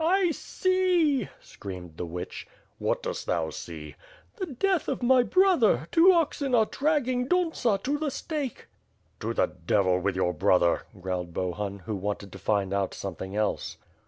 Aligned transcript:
"I 0.03 0.31
see," 0.31 1.29
screamed 1.39 1.97
the 1.97 2.07
witch. 2.07 2.47
'T\rhat 2.79 3.03
dost 3.03 3.27
thou 3.27 3.51
see?" 3.51 3.93
"The 4.37 4.47
death 4.47 4.87
of 4.87 5.03
my 5.03 5.21
brother; 5.21 5.87
two 5.91 6.11
oxen 6.11 6.55
are 6.55 6.65
dragging 6.65 7.27
Dontsa 7.27 7.77
to 7.83 7.99
the 7.99 8.09
stake." 8.09 8.67
"To 9.19 9.31
the 9.35 9.45
devil 9.45 9.99
with 9.99 10.15
your 10.15 10.33
brother!" 10.33 10.87
growled 10.99 11.35
Bohun, 11.35 11.83
who 11.85 11.95
wanted 11.95 12.31
to 12.31 12.39
find 12.39 12.73
out 12.73 12.95
something 12.95 13.35
else. 13.35 13.77